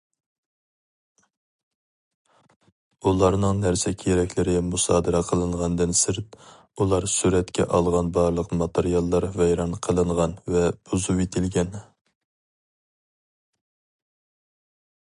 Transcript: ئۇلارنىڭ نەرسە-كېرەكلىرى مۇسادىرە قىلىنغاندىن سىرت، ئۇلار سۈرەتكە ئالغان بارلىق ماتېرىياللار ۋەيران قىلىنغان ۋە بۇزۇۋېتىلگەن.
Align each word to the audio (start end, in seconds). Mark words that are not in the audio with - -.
ئۇلارنىڭ 3.11 3.59
نەرسە-كېرەكلىرى 3.65 4.55
مۇسادىرە 4.69 5.21
قىلىنغاندىن 5.27 5.93
سىرت، 6.01 6.39
ئۇلار 6.79 7.07
سۈرەتكە 7.17 7.67
ئالغان 7.79 8.11
بارلىق 8.17 8.57
ماتېرىياللار 8.63 9.29
ۋەيران 9.37 9.77
قىلىنغان 9.89 10.35
ۋە 10.57 10.65
بۇزۇۋېتىلگەن. 10.89 11.71